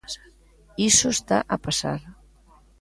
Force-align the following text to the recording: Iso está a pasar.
Iso 0.91 1.07
está 1.15 1.37
a 1.53 1.57
pasar. 1.65 2.01